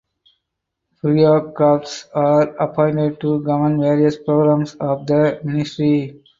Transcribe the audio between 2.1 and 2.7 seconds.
are